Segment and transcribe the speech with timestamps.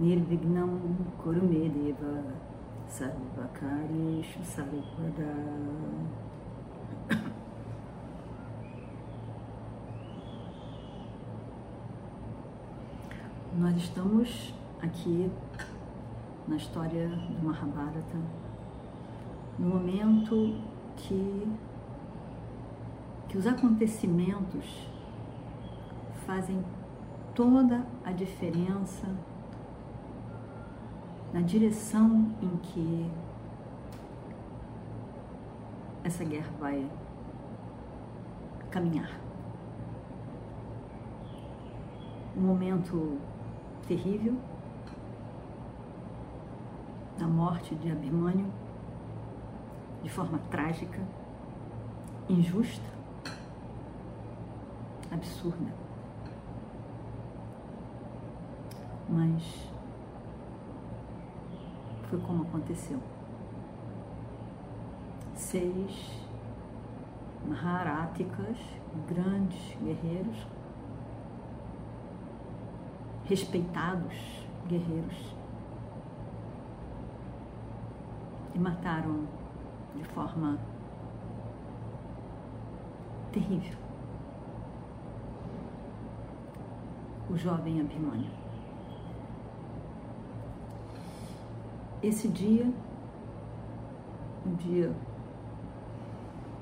[0.00, 2.24] Nirvignam Kurumedeva
[2.88, 5.36] Sarvakarishu Sarvada
[13.58, 15.30] Nós estamos aqui
[16.48, 18.16] na história do Mahabharata,
[19.58, 20.62] no momento
[20.96, 21.46] que,
[23.28, 24.88] que os acontecimentos
[26.24, 26.64] fazem
[27.34, 29.06] toda a diferença
[31.32, 33.10] na direção em que
[36.02, 36.90] essa guerra vai
[38.70, 39.20] caminhar.
[42.36, 43.18] Um momento
[43.86, 44.36] terrível
[47.18, 48.50] da morte de Abimânio
[50.02, 51.00] de forma trágica,
[52.28, 52.88] injusta,
[55.10, 55.74] absurda.
[59.08, 59.69] Mas
[62.10, 63.00] foi como aconteceu.
[65.34, 66.18] Seis
[67.46, 68.58] Maharáticas,
[69.08, 70.46] grandes guerreiros,
[73.24, 75.34] respeitados guerreiros,
[78.54, 79.26] e mataram
[79.96, 80.58] de forma
[83.32, 83.78] terrível
[87.30, 88.39] o jovem Abhimanyu.
[92.02, 92.66] Esse dia,
[94.46, 94.90] um dia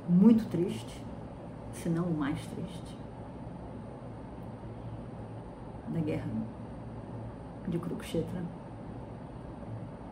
[0.09, 1.01] muito triste,
[1.73, 2.99] se não o mais triste,
[5.87, 6.29] da guerra
[7.69, 8.43] de Kurukshetra,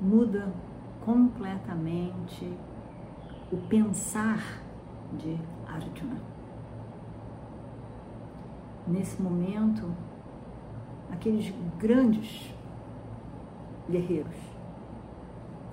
[0.01, 0.49] muda
[1.05, 2.57] completamente
[3.51, 4.61] o pensar
[5.13, 5.37] de
[5.67, 6.21] Arjuna.
[8.87, 9.93] Nesse momento,
[11.11, 12.55] aqueles grandes
[13.91, 14.56] guerreiros,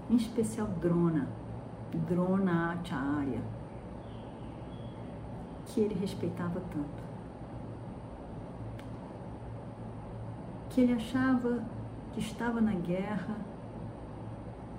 [0.10, 1.28] em especial Drona,
[2.08, 3.42] Drona Acharya,
[5.66, 7.04] que ele respeitava tanto,
[10.70, 11.64] que ele achava
[12.12, 13.36] que estava na guerra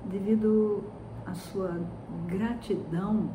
[0.04, 0.84] devido
[1.26, 1.80] à sua
[2.26, 3.30] gratidão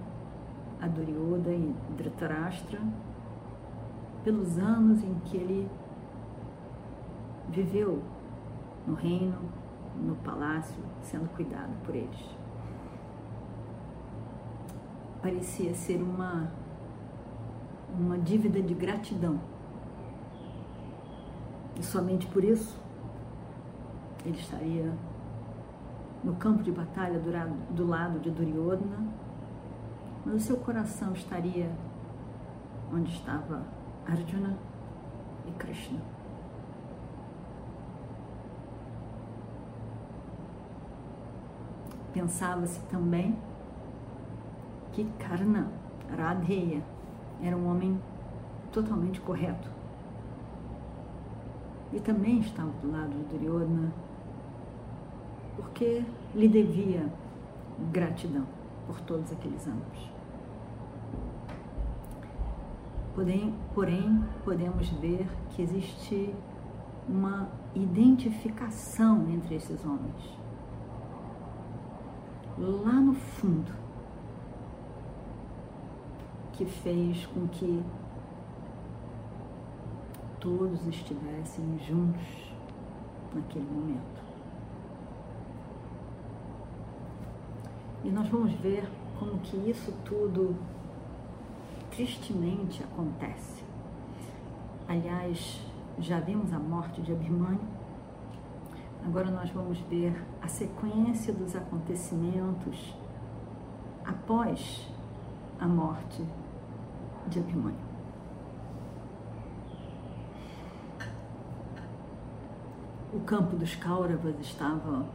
[0.81, 2.79] a Duryodhana e Dhritarashtra
[4.23, 5.69] pelos anos em que ele
[7.49, 8.01] viveu
[8.85, 9.37] no reino,
[9.95, 12.37] no palácio, sendo cuidado por eles.
[15.21, 16.51] Parecia ser uma,
[17.97, 19.39] uma dívida de gratidão.
[21.77, 22.79] E somente por isso
[24.25, 24.93] ele estaria
[26.23, 27.19] no campo de batalha
[27.71, 29.07] do lado de Duryodhana,
[30.25, 31.71] mas o seu coração estaria
[32.91, 33.63] onde estava
[34.05, 34.57] Arjuna
[35.47, 36.18] e Krishna.
[42.13, 43.37] Pensava-se também
[44.91, 45.67] que Karna,
[46.17, 46.81] Radheya,
[47.41, 47.99] era um homem
[48.71, 49.69] totalmente correto.
[51.93, 53.91] E também estava do lado de Duryodhana,
[55.55, 56.03] porque
[56.35, 57.11] lhe devia
[57.91, 58.45] gratidão
[58.85, 60.11] por todos aqueles anos.
[63.15, 66.33] Porém, porém, podemos ver que existe
[67.07, 70.39] uma identificação entre esses homens.
[72.59, 73.71] Lá no fundo,
[76.51, 77.81] que fez com que
[80.41, 82.53] todos estivessem juntos
[83.33, 84.19] naquele momento.
[88.03, 90.55] E nós vamos ver como que isso tudo
[91.91, 93.63] tristemente acontece.
[94.85, 95.61] Aliás,
[95.97, 97.78] já vimos a morte de Abhimanyu.
[99.05, 102.95] Agora nós vamos ver a sequência dos acontecimentos
[104.05, 104.87] após
[105.59, 106.23] a morte
[107.27, 107.89] de Abhimanyu.
[113.11, 115.05] O campo dos Kauravas estava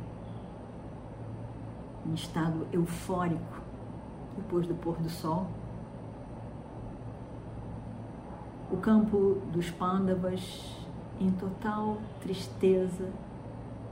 [2.05, 3.63] em estado eufórico
[4.37, 5.47] depois do pôr do sol.
[8.71, 10.77] O campo dos Pandavas
[11.21, 13.09] em total tristeza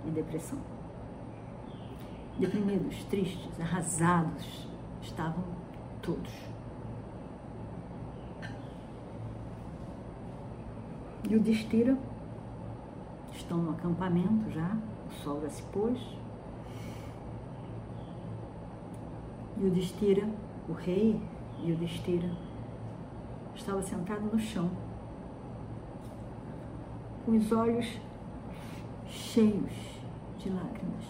[0.06, 0.58] e depressão.
[2.38, 4.66] deprimidos, tristes, arrasados,
[5.02, 5.44] estavam
[6.00, 6.32] todos.
[11.28, 11.96] E o Destira
[13.32, 14.76] estão no acampamento já,
[15.08, 15.98] o sol já se pôs.
[19.58, 20.28] E o Destira,
[20.68, 21.20] o rei
[21.62, 22.30] e o Destira,
[23.54, 24.70] estava sentado no chão,
[27.24, 28.00] com os olhos
[29.12, 30.00] cheios
[30.38, 31.04] de lágrimas,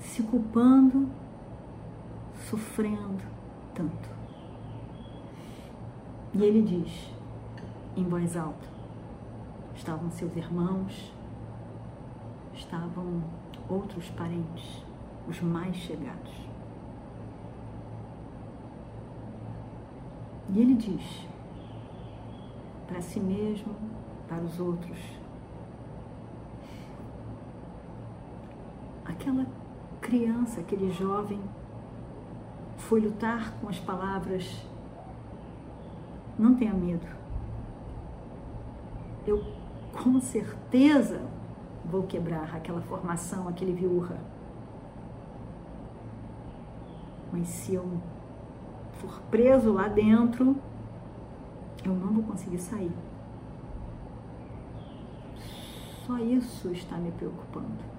[0.00, 1.08] se culpando,
[2.50, 3.22] sofrendo
[3.72, 4.10] tanto.
[6.34, 7.14] E ele diz,
[7.96, 8.68] em voz alta,
[9.74, 11.14] estavam seus irmãos,
[12.52, 13.22] estavam
[13.68, 14.84] outros parentes,
[15.28, 16.48] os mais chegados.
[20.50, 21.28] E ele diz
[22.88, 23.74] para si mesmo,
[24.26, 24.98] para os outros,
[29.28, 29.46] aquela
[30.00, 31.40] criança, aquele jovem,
[32.78, 34.64] foi lutar com as palavras:
[36.38, 37.06] não tenha medo.
[39.26, 39.44] Eu
[39.92, 41.20] com certeza
[41.84, 44.18] vou quebrar aquela formação, aquele viurra.
[47.30, 47.86] Mas se eu
[48.94, 50.56] for preso lá dentro,
[51.84, 52.92] eu não vou conseguir sair.
[56.06, 57.97] Só isso está me preocupando.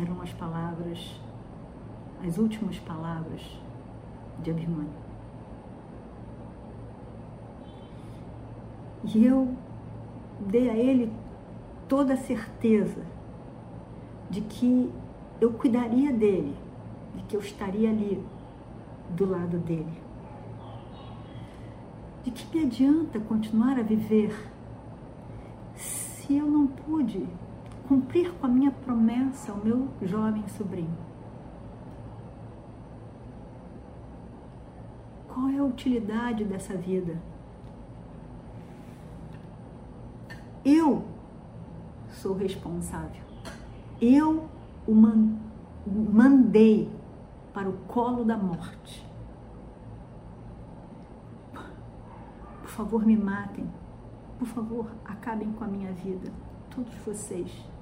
[0.00, 1.20] Eram as palavras,
[2.26, 3.40] as últimas palavras
[4.40, 5.04] de Abhimanyu.
[9.04, 9.54] E eu
[10.40, 11.12] dei a ele
[11.88, 13.02] toda a certeza
[14.30, 14.90] de que
[15.40, 16.56] eu cuidaria dele,
[17.14, 18.24] de que eu estaria ali
[19.10, 20.02] do lado dele.
[22.22, 24.34] De que me adianta continuar a viver
[25.76, 27.26] se eu não pude
[27.88, 30.96] cumprir com a minha promessa ao meu jovem sobrinho?
[35.28, 37.20] Qual é a utilidade dessa vida?
[40.64, 41.04] Eu
[42.08, 43.22] sou responsável.
[44.00, 44.48] Eu
[44.86, 44.94] o
[46.12, 46.90] mandei
[47.52, 49.04] para o colo da morte.
[52.62, 53.68] Por favor, me matem.
[54.38, 56.32] Por favor, acabem com a minha vida.
[56.74, 57.73] Todos vocês.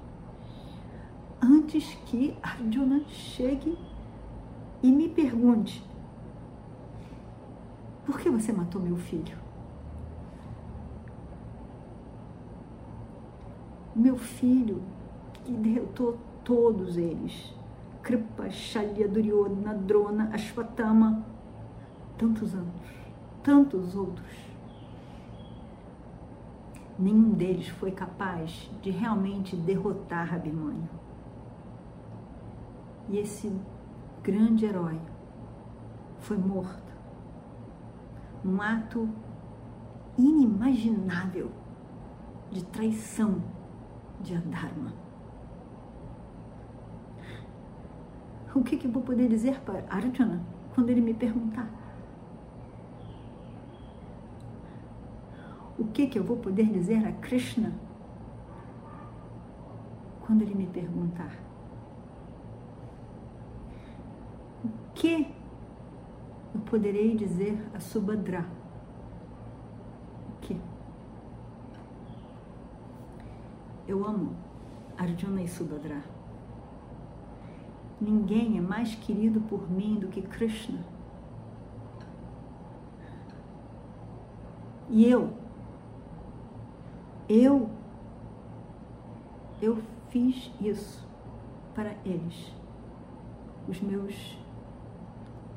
[1.43, 3.77] Antes que Arjuna chegue
[4.81, 5.83] e me pergunte:
[8.05, 9.43] por que você matou meu filho?
[13.95, 14.81] meu filho,
[15.33, 17.53] que derrotou todos eles.
[18.01, 21.23] Kripa, Shalya, Duryodhana, Drona, Ashwatthama,
[22.17, 22.73] tantos anos,
[23.41, 24.27] tantos outros.
[26.99, 30.89] Nenhum deles foi capaz de realmente derrotar Abhimanyu.
[33.13, 33.55] E esse
[34.23, 34.99] grande herói
[36.17, 36.91] foi morto
[38.43, 39.07] num ato
[40.17, 41.51] inimaginável
[42.49, 43.39] de traição
[44.19, 44.93] de Adharma.
[48.55, 50.41] O que, que eu vou poder dizer para Arjuna
[50.73, 51.69] quando ele me perguntar?
[55.77, 57.75] O que, que eu vou poder dizer a Krishna
[60.25, 61.43] quando ele me perguntar?
[64.63, 65.27] O que
[66.52, 68.45] eu poderei dizer a Subhadra?
[73.85, 74.33] Eu amo
[74.97, 76.01] Arjuna e Subhadra.
[77.99, 80.79] Ninguém é mais querido por mim do que Krishna.
[84.89, 85.33] E eu,
[87.27, 87.69] eu,
[89.61, 89.77] eu
[90.09, 91.07] fiz isso
[91.75, 92.53] para eles,
[93.67, 94.37] os meus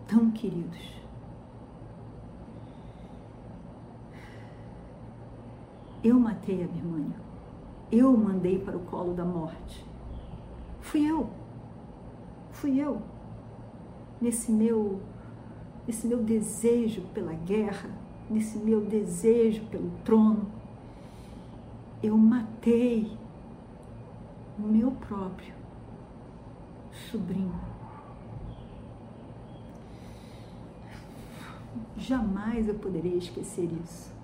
[0.07, 0.97] tão queridos.
[6.03, 7.27] Eu matei a Birmania
[7.91, 9.85] eu mandei para o colo da morte.
[10.81, 11.29] Fui eu.
[12.51, 13.01] Fui eu.
[14.21, 15.01] Nesse meu
[15.87, 17.89] nesse meu desejo pela guerra,
[18.29, 20.51] nesse meu desejo pelo trono,
[22.03, 23.17] eu matei
[24.59, 25.55] o meu próprio
[27.09, 27.76] sobrinho.
[31.97, 34.15] Jamais eu poderei esquecer isso.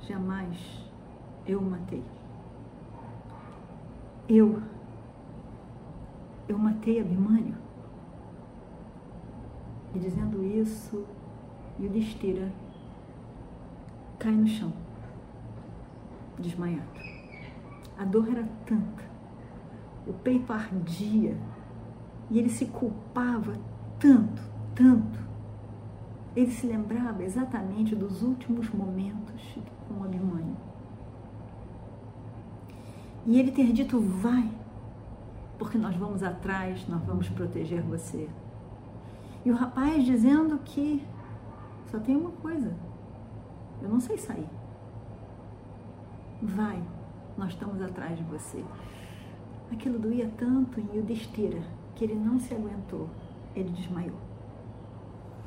[0.00, 0.56] Jamais
[1.46, 2.02] eu matei.
[4.28, 4.62] Eu.
[6.48, 7.56] Eu matei Abimânio.
[9.94, 11.06] E dizendo isso,
[11.80, 12.52] Yudhishthira
[14.18, 14.72] cai no chão,
[16.38, 16.86] desmaiado.
[17.98, 19.04] A dor era tanta,
[20.06, 21.36] o peito ardia
[22.30, 23.54] e ele se culpava
[23.98, 24.42] tanto,
[24.76, 25.18] tanto.
[26.36, 30.56] Ele se lembrava exatamente dos últimos momentos com Abimânio.
[33.26, 34.48] E ele ter dito: vai,
[35.58, 38.28] porque nós vamos atrás, nós vamos proteger você.
[39.44, 41.02] E o rapaz dizendo que
[41.90, 42.76] só tem uma coisa:
[43.82, 44.48] eu não sei sair.
[46.42, 46.82] Vai,
[47.36, 48.62] nós estamos atrás de você.
[49.72, 51.62] Aquilo doía tanto em Yudhishthira
[51.94, 53.08] que ele não se aguentou,
[53.54, 54.25] ele desmaiou.